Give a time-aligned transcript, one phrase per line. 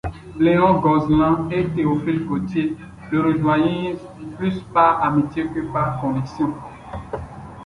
[0.39, 2.75] Léon Gozlan et Théophile Gautier
[3.11, 3.99] le rejoignirent
[4.39, 6.55] plus par amitié que par conviction.